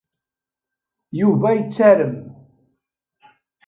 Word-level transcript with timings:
Yuba 1.19 1.49
yettarem. 1.57 2.15